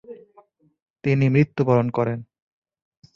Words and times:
তিনি 1.03 1.25
মৃত্যুবরণ 1.29 1.87
করেন। 1.89 2.19